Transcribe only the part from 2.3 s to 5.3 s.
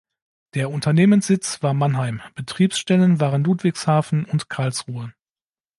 Betriebsstellen waren Ludwigshafen und Karlsruhe.